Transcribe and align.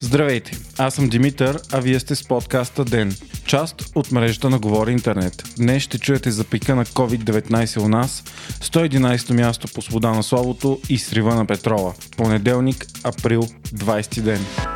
Здравейте, 0.00 0.58
аз 0.78 0.94
съм 0.94 1.08
Димитър, 1.08 1.60
а 1.72 1.80
вие 1.80 2.00
сте 2.00 2.14
с 2.14 2.28
подкаста 2.28 2.84
ДЕН, 2.84 3.16
част 3.46 3.82
от 3.94 4.12
мрежата 4.12 4.50
на 4.50 4.58
Говори 4.58 4.92
Интернет. 4.92 5.44
Днес 5.56 5.82
ще 5.82 5.98
чуете 5.98 6.30
за 6.30 6.44
пика 6.44 6.74
на 6.74 6.84
COVID-19 6.84 7.84
у 7.84 7.88
нас, 7.88 8.24
111 8.62 9.32
място 9.32 9.68
по 9.74 9.82
свобода 9.82 10.10
на 10.10 10.22
словото 10.22 10.80
и 10.88 10.98
срива 10.98 11.34
на 11.34 11.46
петрола. 11.46 11.94
Понеделник, 12.16 12.86
април, 13.04 13.42
20 13.42 14.20
ден. 14.20 14.75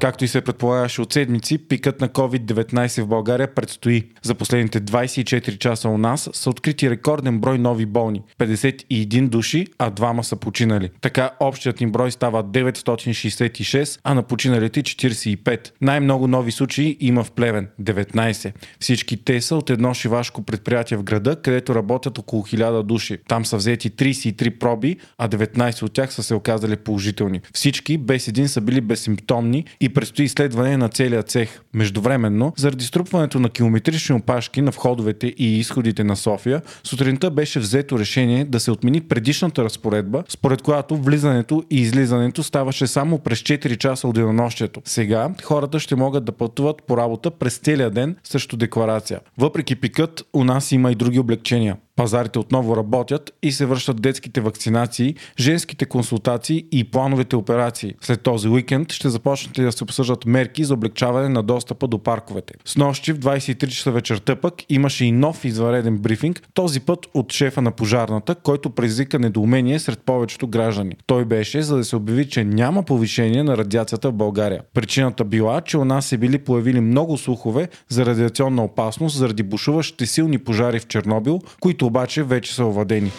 Както 0.00 0.24
и 0.24 0.28
се 0.28 0.40
предполагаше 0.40 1.00
от 1.00 1.12
седмици, 1.12 1.58
пикът 1.58 2.00
на 2.00 2.08
COVID-19 2.08 3.02
в 3.02 3.06
България 3.06 3.54
предстои. 3.54 4.04
За 4.22 4.34
последните 4.34 4.80
24 4.80 5.58
часа 5.58 5.88
у 5.88 5.98
нас 5.98 6.30
са 6.32 6.50
открити 6.50 6.90
рекорден 6.90 7.38
брой 7.40 7.58
нови 7.58 7.86
болни 7.86 8.22
51 8.38 9.28
души, 9.28 9.66
а 9.78 9.90
двама 9.90 10.24
са 10.24 10.36
починали. 10.36 10.90
Така 11.00 11.30
общият 11.40 11.80
им 11.80 11.92
брой 11.92 12.10
става 12.10 12.44
966, 12.44 14.00
а 14.04 14.14
на 14.14 14.22
починалите 14.22 14.82
45. 14.82 15.70
Най-много 15.80 16.28
нови 16.28 16.52
случаи 16.52 16.96
има 17.00 17.24
в 17.24 17.30
Плевен 17.30 17.68
19. 17.82 18.52
Всички 18.80 19.24
те 19.24 19.40
са 19.40 19.56
от 19.56 19.70
едно 19.70 19.94
шивашко 19.94 20.42
предприятие 20.42 20.96
в 20.96 21.02
града, 21.02 21.36
където 21.42 21.74
работят 21.74 22.18
около 22.18 22.42
1000 22.42 22.82
души. 22.82 23.18
Там 23.28 23.46
са 23.46 23.56
взети 23.56 23.90
33 23.90 24.58
проби, 24.58 24.96
а 25.18 25.28
19 25.28 25.82
от 25.82 25.92
тях 25.92 26.12
са 26.12 26.22
се 26.22 26.34
оказали 26.34 26.76
положителни. 26.76 27.40
Всички 27.54 27.98
без 27.98 28.28
един 28.28 28.48
са 28.48 28.60
били 28.60 28.80
безсимптомни 28.80 29.64
и 29.80 29.85
предстои 29.88 30.24
изследване 30.24 30.76
на 30.76 30.88
целия 30.88 31.22
цех. 31.22 31.60
Междувременно, 31.74 32.52
заради 32.56 32.84
струпването 32.84 33.40
на 33.40 33.50
километрични 33.50 34.14
опашки 34.14 34.62
на 34.62 34.70
входовете 34.70 35.26
и 35.26 35.58
изходите 35.58 36.04
на 36.04 36.16
София, 36.16 36.62
сутринта 36.84 37.30
беше 37.30 37.60
взето 37.60 37.98
решение 37.98 38.44
да 38.44 38.60
се 38.60 38.70
отмени 38.70 39.00
предишната 39.00 39.64
разпоредба, 39.64 40.24
според 40.28 40.62
която 40.62 40.96
влизането 40.96 41.64
и 41.70 41.80
излизането 41.80 42.42
ставаше 42.42 42.86
само 42.86 43.18
през 43.18 43.40
4 43.40 43.78
часа 43.78 44.08
от 44.08 44.14
денонощието. 44.14 44.80
Сега 44.84 45.30
хората 45.42 45.80
ще 45.80 45.96
могат 45.96 46.24
да 46.24 46.32
пътуват 46.32 46.82
по 46.86 46.96
работа 46.96 47.30
през 47.30 47.58
целия 47.58 47.90
ден 47.90 48.16
срещу 48.24 48.56
декларация. 48.56 49.20
Въпреки 49.38 49.76
пикът, 49.76 50.22
у 50.32 50.44
нас 50.44 50.72
има 50.72 50.92
и 50.92 50.94
други 50.94 51.18
облегчения. 51.18 51.76
Пазарите 51.96 52.38
отново 52.38 52.76
работят 52.76 53.34
и 53.42 53.52
се 53.52 53.66
връщат 53.66 54.02
детските 54.02 54.40
вакцинации, 54.40 55.14
женските 55.38 55.86
консултации 55.86 56.64
и 56.72 56.84
плановите 56.84 57.36
операции. 57.36 57.94
След 58.00 58.22
този 58.22 58.48
уикенд 58.48 58.92
ще 58.92 59.08
започнат 59.08 59.58
и 59.58 59.62
да 59.62 59.72
се 59.72 59.84
обсъждат 59.84 60.26
мерки 60.26 60.64
за 60.64 60.74
облегчаване 60.74 61.28
на 61.28 61.42
достъпа 61.42 61.88
до 61.88 61.98
парковете. 61.98 62.54
С 62.64 62.76
нощи 62.76 63.12
в 63.12 63.18
23 63.18 63.68
часа 63.68 63.90
вечерта 63.90 64.36
пък 64.36 64.54
имаше 64.68 65.04
и 65.04 65.12
нов 65.12 65.44
извареден 65.44 65.98
брифинг, 65.98 66.42
този 66.54 66.80
път 66.80 67.06
от 67.14 67.32
шефа 67.32 67.62
на 67.62 67.70
пожарната, 67.70 68.34
който 68.34 68.70
предизвика 68.70 69.18
недоумение 69.18 69.78
сред 69.78 70.00
повечето 70.00 70.48
граждани. 70.48 70.96
Той 71.06 71.24
беше 71.24 71.62
за 71.62 71.76
да 71.76 71.84
се 71.84 71.96
обяви, 71.96 72.28
че 72.28 72.44
няма 72.44 72.82
повишение 72.82 73.42
на 73.42 73.56
радиацията 73.56 74.10
в 74.10 74.14
България. 74.14 74.62
Причината 74.74 75.24
била, 75.24 75.60
че 75.60 75.78
у 75.78 75.84
нас 75.84 76.06
се 76.06 76.16
били 76.16 76.38
появили 76.38 76.80
много 76.80 77.18
слухове 77.18 77.68
за 77.88 78.06
радиационна 78.06 78.64
опасност 78.64 79.16
заради 79.16 79.42
бушуващите 79.42 80.06
силни 80.06 80.38
пожари 80.38 80.78
в 80.78 80.86
Чернобил, 80.86 81.40
които 81.60 81.85
обаче 81.86 82.22
вече 82.22 82.54
са 82.54 82.64
овладени. 82.64 83.12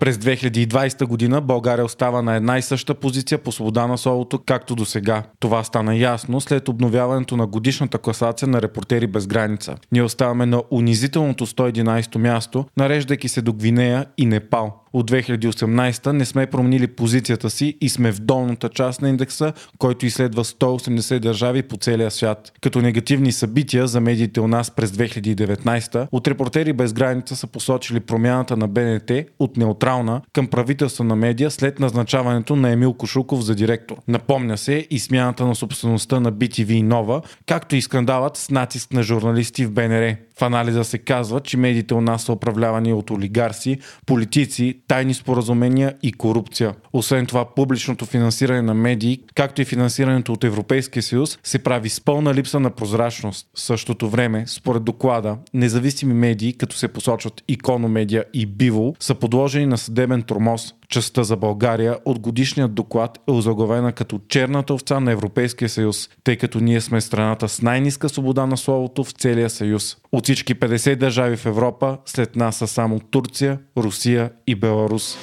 През 0.00 0.16
2020 0.16 1.04
година 1.04 1.40
България 1.40 1.84
остава 1.84 2.22
на 2.22 2.36
една 2.36 2.58
и 2.58 2.62
съща 2.62 2.94
позиция 2.94 3.38
по 3.38 3.52
свобода 3.52 3.86
на 3.86 3.98
словото, 3.98 4.38
както 4.38 4.74
до 4.74 4.84
сега. 4.84 5.22
Това 5.40 5.64
стана 5.64 5.96
ясно 5.96 6.40
след 6.40 6.68
обновяването 6.68 7.36
на 7.36 7.46
годишната 7.46 7.98
класация 7.98 8.48
на 8.48 8.62
Репортери 8.62 9.06
без 9.06 9.26
граница. 9.26 9.76
Ние 9.92 10.02
оставаме 10.02 10.46
на 10.46 10.62
унизителното 10.70 11.46
111 11.46 12.16
място, 12.16 12.64
нареждайки 12.76 13.28
се 13.28 13.42
до 13.42 13.52
Гвинея 13.52 14.06
и 14.18 14.26
Непал 14.26 14.79
от 14.92 15.10
2018 15.10 16.12
не 16.12 16.24
сме 16.24 16.46
променили 16.46 16.86
позицията 16.86 17.50
си 17.50 17.76
и 17.80 17.88
сме 17.88 18.12
в 18.12 18.20
долната 18.20 18.68
част 18.68 19.02
на 19.02 19.08
индекса, 19.08 19.52
който 19.78 20.06
изследва 20.06 20.44
180 20.44 21.18
държави 21.18 21.62
по 21.62 21.76
целия 21.76 22.10
свят. 22.10 22.52
Като 22.60 22.80
негативни 22.80 23.32
събития 23.32 23.86
за 23.86 24.00
медиите 24.00 24.40
у 24.40 24.48
нас 24.48 24.70
през 24.70 24.90
2019, 24.90 26.08
от 26.12 26.28
репортери 26.28 26.72
без 26.72 26.92
граница 26.92 27.36
са 27.36 27.46
посочили 27.46 28.00
промяната 28.00 28.56
на 28.56 28.68
БНТ 28.68 29.10
от 29.38 29.56
неутрална 29.56 30.20
към 30.32 30.46
правителствена 30.46 31.16
медия 31.16 31.50
след 31.50 31.80
назначаването 31.80 32.56
на 32.56 32.70
Емил 32.70 32.92
Кошуков 32.92 33.40
за 33.40 33.54
директор. 33.54 33.96
Напомня 34.08 34.58
се 34.58 34.86
и 34.90 34.98
смяната 34.98 35.46
на 35.46 35.54
собствеността 35.54 36.20
на 36.20 36.32
BTV 36.32 36.70
и 36.70 36.82
Нова, 36.82 37.22
както 37.46 37.76
и 37.76 37.82
скандалът 37.82 38.36
с 38.36 38.50
натиск 38.50 38.92
на 38.92 39.02
журналисти 39.02 39.66
в 39.66 39.72
БНР. 39.72 40.16
В 40.38 40.42
анализа 40.42 40.84
се 40.84 40.98
казва, 40.98 41.40
че 41.40 41.56
медиите 41.56 41.94
у 41.94 42.00
нас 42.00 42.22
са 42.22 42.32
управлявани 42.32 42.92
от 42.92 43.10
олигарси, 43.10 43.78
политици, 44.06 44.79
тайни 44.90 45.14
споразумения 45.14 45.94
и 46.02 46.12
корупция. 46.12 46.74
Освен 46.92 47.26
това, 47.26 47.54
публичното 47.54 48.06
финансиране 48.06 48.62
на 48.62 48.74
медии, 48.74 49.20
както 49.34 49.62
и 49.62 49.64
финансирането 49.64 50.32
от 50.32 50.44
Европейския 50.44 51.02
съюз, 51.02 51.38
се 51.42 51.58
прави 51.58 51.88
с 51.88 52.00
пълна 52.00 52.34
липса 52.34 52.60
на 52.60 52.70
прозрачност. 52.70 53.46
В 53.54 53.60
същото 53.60 54.08
време, 54.08 54.44
според 54.46 54.84
доклада, 54.84 55.36
независими 55.54 56.14
медии, 56.14 56.52
като 56.52 56.76
се 56.76 56.88
посочват 56.88 57.42
Икономедия 57.48 58.24
и 58.34 58.46
Биво, 58.46 58.94
са 59.00 59.14
подложени 59.14 59.66
на 59.66 59.78
съдебен 59.78 60.22
тормоз. 60.22 60.74
Частта 60.90 61.22
за 61.22 61.36
България 61.36 61.98
от 62.04 62.18
годишният 62.18 62.74
доклад 62.74 63.18
е 63.28 63.32
озаглавена 63.32 63.92
като 63.92 64.20
черната 64.28 64.74
овца 64.74 65.00
на 65.00 65.12
Европейския 65.12 65.68
съюз, 65.68 66.08
тъй 66.24 66.36
като 66.36 66.60
ние 66.60 66.80
сме 66.80 67.00
страната 67.00 67.48
с 67.48 67.62
най-ниска 67.62 68.08
свобода 68.08 68.46
на 68.46 68.56
словото 68.56 69.04
в 69.04 69.10
целия 69.10 69.50
съюз. 69.50 69.96
От 70.12 70.24
всички 70.24 70.54
50 70.54 70.96
държави 70.96 71.36
в 71.36 71.46
Европа, 71.46 71.98
след 72.06 72.36
нас 72.36 72.56
са 72.56 72.66
само 72.66 73.00
Турция, 73.00 73.58
Русия 73.76 74.30
и 74.46 74.54
Беларус. 74.54 75.16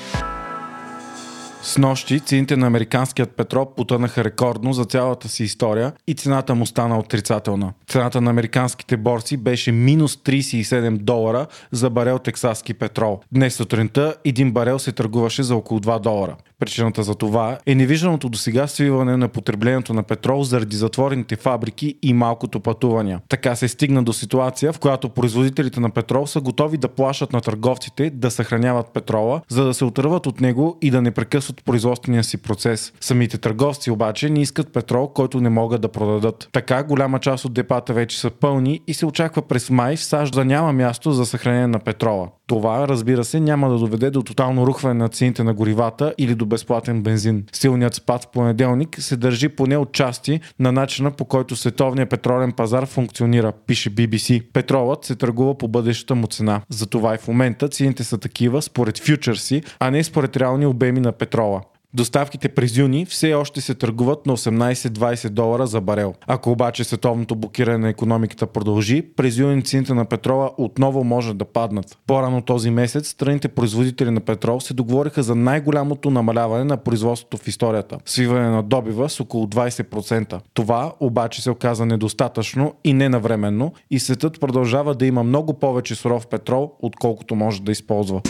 С 1.68 1.78
нощи 1.78 2.20
цените 2.20 2.58
на 2.58 2.68
американският 2.68 3.32
петрол 3.32 3.74
потънаха 3.78 4.24
рекордно 4.24 4.74
за 4.74 4.86
цялата 4.86 5.30
си 5.30 5.44
история 5.44 5.94
и 6.08 6.14
цената 6.14 6.56
му 6.56 6.66
стана 6.66 7.00
отрицателна. 7.00 7.74
Цената 7.88 8.22
на 8.22 8.30
американските 8.30 8.98
борси 8.98 9.38
беше 9.38 9.72
минус 9.72 10.16
37 10.16 10.98
долара 10.98 11.48
за 11.72 11.90
барел 11.90 12.20
тексаски 12.20 12.74
петрол. 12.74 13.20
Днес 13.32 13.56
сутринта 13.56 14.16
един 14.26 14.52
барел 14.52 14.80
се 14.80 14.92
търгуваше 14.92 15.44
за 15.44 15.56
около 15.56 15.80
2 15.80 16.00
долара. 16.00 16.36
Причината 16.60 17.04
за 17.04 17.16
това 17.16 17.58
е 17.66 17.76
невижданото 17.76 18.30
до 18.30 18.38
сега 18.38 18.68
свиване 18.68 19.18
на 19.18 19.28
потреблението 19.28 19.94
на 19.94 20.04
петрол 20.04 20.44
заради 20.44 20.76
затворените 20.76 21.36
фабрики 21.36 21.96
и 22.02 22.14
малкото 22.14 22.60
пътувания. 22.60 23.22
Така 23.30 23.56
се 23.56 23.68
стигна 23.68 24.04
до 24.04 24.14
ситуация, 24.14 24.74
в 24.74 24.80
която 24.80 25.10
производителите 25.10 25.80
на 25.80 25.90
петрол 25.90 26.28
са 26.28 26.42
готови 26.42 26.78
да 26.78 26.88
плашат 26.88 27.34
на 27.34 27.42
търговците 27.42 28.10
да 28.10 28.32
съхраняват 28.32 28.94
петрола, 28.94 29.42
за 29.50 29.66
да 29.66 29.74
се 29.74 29.86
отърват 29.86 30.28
от 30.28 30.42
него 30.42 30.78
и 30.82 30.92
да 30.92 31.02
не 31.02 31.12
прекъсват 31.12 31.66
производствения 31.66 32.24
си 32.24 32.38
процес. 32.38 32.94
Самите 33.02 33.38
търговци 33.38 33.92
обаче 33.92 34.30
не 34.30 34.42
искат 34.42 34.74
петрол, 34.74 35.08
който 35.08 35.42
не 35.42 35.50
могат 35.50 35.82
да 35.82 35.88
продадат. 35.88 36.50
Така 36.52 36.84
голяма 36.84 37.20
част 37.20 37.46
от 37.46 37.54
депата 37.54 37.94
вече 37.94 38.20
са 38.20 38.30
пълни 38.30 38.82
и 38.88 38.94
се 38.94 39.06
очаква 39.06 39.42
през 39.42 39.70
май 39.70 39.96
в 39.96 40.04
САЩ 40.04 40.34
да 40.34 40.46
няма 40.46 40.74
място 40.74 41.12
за 41.12 41.26
съхранение 41.26 41.68
на 41.68 41.80
петрола. 41.80 42.28
Това, 42.48 42.88
разбира 42.88 43.24
се, 43.24 43.40
няма 43.40 43.70
да 43.70 43.78
доведе 43.78 44.10
до 44.10 44.24
тотално 44.24 44.68
рухване 44.68 44.94
на 44.94 45.10
цените 45.10 45.44
на 45.44 45.54
горивата 45.54 46.14
или 46.18 46.36
до 46.36 46.46
безплатен 46.46 47.04
бензин. 47.04 47.44
Силният 47.54 47.96
спад 47.96 48.24
в 48.24 48.28
понеделник 48.28 48.96
се 49.00 49.18
държи 49.18 49.50
поне 49.50 49.78
от 49.78 49.92
части 49.92 50.40
на 50.60 50.72
начина 50.72 51.12
по 51.12 51.26
който 51.26 51.56
световният 51.56 52.10
петролен 52.10 52.52
пазар 52.52 52.86
функционира, 52.86 53.52
пише 53.52 53.96
BBC. 53.96 54.44
Петролът 54.54 55.06
се 55.06 55.16
търгува 55.16 55.58
по 55.58 55.68
бъдещата 55.68 56.16
му 56.16 56.28
цена. 56.28 56.62
Затова 56.70 57.16
и 57.16 57.18
в 57.18 57.28
момента 57.28 57.70
цените 57.70 58.04
са 58.04 58.18
такива 58.18 58.62
според 58.62 59.00
фьючерси, 59.00 59.64
а 59.80 59.92
не 59.92 60.04
според 60.04 60.38
реални 60.38 60.66
обеми 60.66 61.00
на 61.00 61.12
петрола. 61.12 61.62
Доставките 61.98 62.50
през 62.50 62.78
юни 62.78 63.06
все 63.06 63.34
още 63.34 63.62
се 63.62 63.74
търгуват 63.74 64.26
на 64.26 64.38
18-20 64.38 65.30
долара 65.30 65.68
за 65.68 65.82
барел. 65.82 66.14
Ако 66.28 66.52
обаче 66.52 66.84
световното 66.84 67.36
блокиране 67.36 67.78
на 67.78 67.90
економиката 67.90 68.48
продължи, 68.48 69.02
през 69.16 69.38
юни 69.38 69.64
цените 69.64 69.94
на 69.94 70.06
петрола 70.06 70.52
отново 70.58 71.04
може 71.04 71.34
да 71.34 71.46
паднат. 71.46 71.98
По-рано 72.08 72.42
този 72.42 72.72
месец 72.72 73.08
страните 73.08 73.48
производители 73.48 74.12
на 74.12 74.20
петрол 74.20 74.60
се 74.60 74.74
договориха 74.74 75.24
за 75.24 75.36
най-голямото 75.36 76.10
намаляване 76.10 76.64
на 76.64 76.78
производството 76.78 77.38
в 77.38 77.48
историята. 77.48 77.98
Свиване 78.06 78.50
на 78.50 78.64
добива 78.64 79.10
с 79.10 79.20
около 79.20 79.46
20%. 79.46 80.40
Това 80.54 80.94
обаче 81.00 81.42
се 81.42 81.52
оказа 81.52 81.86
недостатъчно 81.86 82.74
и 82.84 82.94
ненавременно 82.94 83.74
и 83.92 84.00
светът 84.00 84.40
продължава 84.40 84.96
да 84.96 85.06
има 85.06 85.24
много 85.24 85.54
повече 85.54 85.96
суров 85.96 86.28
петрол, 86.28 86.72
отколкото 86.82 87.36
може 87.36 87.62
да 87.62 87.72
използва. 87.72 88.22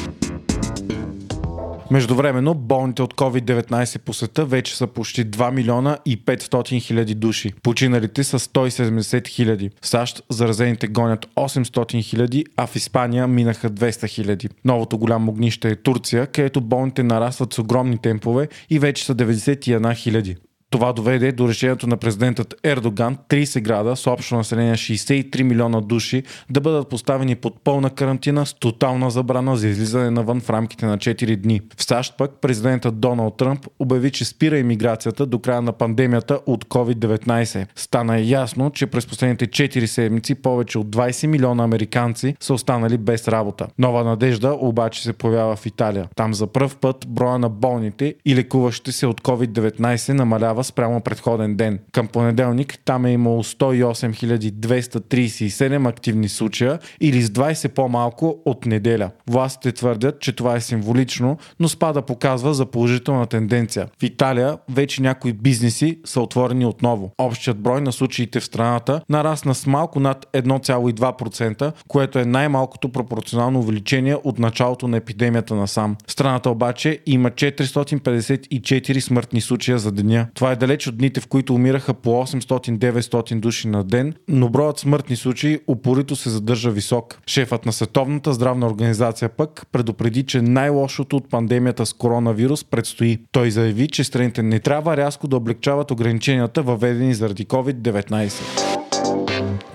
Междувременно, 1.92 2.54
болните 2.54 3.02
от 3.02 3.14
COVID-19 3.14 4.00
по 4.00 4.14
света 4.14 4.46
вече 4.46 4.78
са 4.78 4.88
почти 4.88 5.26
2 5.26 5.52
милиона 5.52 5.98
и 6.06 6.22
500 6.26 6.82
хиляди 6.82 7.16
души. 7.16 7.54
Починалите 7.64 8.24
са 8.24 8.40
170 8.40 9.28
хиляди. 9.28 9.70
В 9.82 9.88
САЩ 9.88 10.24
заразените 10.30 10.88
гонят 10.88 11.26
800 11.36 12.04
хиляди, 12.04 12.46
а 12.58 12.68
в 12.68 12.76
Испания 12.76 13.28
минаха 13.28 13.70
200 13.70 14.08
хиляди. 14.08 14.50
Новото 14.66 14.98
голямо 14.98 15.32
огнище 15.32 15.70
е 15.70 15.76
Турция, 15.76 16.28
където 16.28 16.62
болните 16.62 17.04
нарастват 17.04 17.54
с 17.54 17.60
огромни 17.60 17.98
темпове 17.98 18.48
и 18.70 18.80
вече 18.80 19.06
са 19.06 19.16
91 19.16 19.96
хиляди. 19.96 20.36
Това 20.70 20.94
доведе 20.94 21.32
до 21.32 21.48
решението 21.48 21.88
на 21.88 21.98
президентът 21.98 22.56
Ердоган 22.64 23.18
30 23.30 23.62
града 23.62 23.96
с 23.96 24.08
общо 24.08 24.36
население 24.36 24.74
63 24.74 25.44
милиона 25.44 25.82
души 25.82 26.24
да 26.50 26.62
бъдат 26.62 26.90
поставени 26.90 27.36
под 27.36 27.64
пълна 27.64 27.90
карантина 27.90 28.46
с 28.46 28.54
тотална 28.54 29.12
забрана 29.12 29.58
за 29.58 29.68
излизане 29.68 30.12
навън 30.12 30.42
в 30.42 30.50
рамките 30.50 30.86
на 30.86 30.98
4 30.98 31.36
дни. 31.36 31.62
В 31.78 31.84
САЩ 31.84 32.18
пък 32.18 32.32
президентът 32.42 33.00
Доналд 33.00 33.38
Тръмп 33.38 33.68
обяви, 33.80 34.12
че 34.12 34.26
спира 34.26 34.58
иммиграцията 34.58 35.26
до 35.26 35.40
края 35.40 35.62
на 35.62 35.74
пандемията 35.74 36.40
от 36.46 36.66
COVID-19. 36.66 37.68
Стана 37.76 38.20
ясно, 38.20 38.72
че 38.72 38.88
през 38.88 39.08
последните 39.08 39.48
4 39.48 39.86
седмици 39.86 40.36
повече 40.36 40.80
от 40.80 40.88
20 40.88 41.28
милиона 41.28 41.64
американци 41.64 42.36
са 42.40 42.54
останали 42.54 42.98
без 42.98 43.28
работа. 43.28 43.68
Нова 43.80 44.04
надежда 44.04 44.58
обаче 44.60 45.04
се 45.04 45.14
появява 45.14 45.56
в 45.56 45.66
Италия. 45.66 46.08
Там 46.16 46.34
за 46.34 46.48
първ 46.48 46.76
път 46.82 47.06
броя 47.08 47.40
на 47.40 47.50
болните 47.50 48.16
и 48.26 48.36
лекуващите 48.36 48.92
се 48.92 49.08
от 49.08 49.22
COVID-19 49.22 50.14
намалява 50.14 50.57
намалява 50.58 50.64
спрямо 50.64 51.02
предходен 51.02 51.56
ден. 51.56 51.80
Към 51.92 52.08
понеделник 52.08 52.80
там 52.86 53.06
е 53.06 53.12
имало 53.12 53.44
108 53.44 54.52
237 54.52 55.90
активни 55.90 56.30
случая 56.30 56.80
или 57.02 57.22
с 57.22 57.30
20 57.30 57.68
по-малко 57.68 58.38
от 58.46 58.66
неделя. 58.66 59.12
Властите 59.30 59.72
твърдят, 59.72 60.20
че 60.20 60.36
това 60.36 60.56
е 60.56 60.62
символично, 60.62 61.38
но 61.60 61.70
спада 61.70 62.02
показва 62.02 62.54
за 62.54 62.66
положителна 62.66 63.26
тенденция. 63.26 63.88
В 64.00 64.04
Италия 64.04 64.58
вече 64.70 65.02
някои 65.02 65.34
бизнеси 65.34 66.00
са 66.06 66.22
отворени 66.22 66.66
отново. 66.66 67.12
Общият 67.18 67.58
брой 67.58 67.82
на 67.82 67.92
случаите 67.92 68.40
в 68.40 68.46
страната 68.46 69.02
нарасна 69.10 69.56
с 69.56 69.68
малко 69.68 70.00
над 70.00 70.26
1,2%, 70.34 71.72
което 71.88 72.20
е 72.20 72.26
най-малкото 72.26 72.90
пропорционално 72.90 73.60
увеличение 73.60 74.16
от 74.24 74.40
началото 74.40 74.88
на 74.88 74.98
епидемията 74.98 75.56
насам. 75.56 75.96
Страната 76.08 76.50
обаче 76.50 77.00
има 77.06 77.30
454 77.30 79.00
смъртни 79.00 79.42
случая 79.42 79.80
за 79.80 79.92
деня. 79.92 80.28
Това 80.34 80.47
това 80.48 80.54
е 80.54 80.68
далеч 80.68 80.88
от 80.88 80.98
дните, 80.98 81.22
в 81.22 81.28
които 81.28 81.56
умираха 81.56 81.94
по 81.94 82.10
800-900 82.10 83.40
души 83.40 83.68
на 83.68 83.84
ден, 83.84 84.14
но 84.28 84.50
броят 84.50 84.80
смъртни 84.80 85.16
случаи 85.16 85.60
упорито 85.68 86.16
се 86.16 86.30
задържа 86.30 86.72
висок. 86.72 87.20
Шефът 87.28 87.66
на 87.66 87.74
Световната 87.74 88.34
здравна 88.34 88.68
организация 88.68 89.30
пък 89.30 89.68
предупреди, 89.72 90.24
че 90.24 90.42
най-лошото 90.42 91.16
от 91.16 91.30
пандемията 91.30 91.86
с 91.86 91.94
коронавирус 91.94 92.64
предстои. 92.64 93.18
Той 93.32 93.52
заяви, 93.52 93.88
че 93.88 94.04
страните 94.04 94.44
не 94.44 94.60
трябва 94.60 94.98
рязко 94.98 95.28
да 95.28 95.38
облегчават 95.38 95.92
ограниченията 95.92 96.62
въведени 96.62 97.14
заради 97.14 97.46
COVID-19. 97.46 98.67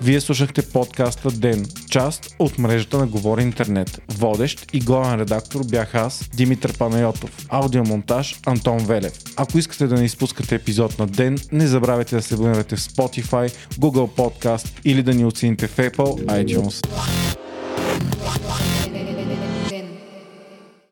Вие 0.01 0.21
слушахте 0.21 0.61
подкаста 0.61 1.31
Ден, 1.31 1.65
част 1.89 2.35
от 2.39 2.59
мрежата 2.59 2.97
на 2.97 3.07
Говори 3.07 3.41
Интернет. 3.41 4.01
Водещ 4.17 4.65
и 4.73 4.79
главен 4.79 5.19
редактор 5.19 5.61
бях 5.69 5.95
аз, 5.95 6.29
Димитър 6.35 6.77
Панайотов. 6.77 7.45
Аудиомонтаж 7.49 8.39
Антон 8.45 8.77
Велев. 8.77 9.13
Ако 9.35 9.57
искате 9.57 9.87
да 9.87 9.95
не 9.95 10.05
изпускате 10.05 10.55
епизод 10.55 10.99
на 10.99 11.07
Ден, 11.07 11.37
не 11.51 11.67
забравяйте 11.67 12.15
да 12.15 12.21
се 12.21 12.33
абонирате 12.33 12.75
в 12.75 12.79
Spotify, 12.79 13.53
Google 13.73 14.09
Podcast 14.09 14.79
или 14.85 15.03
да 15.03 15.13
ни 15.13 15.25
оцените 15.25 15.67
в 15.67 15.77
Apple 15.77 16.25
iTunes. 16.25 16.87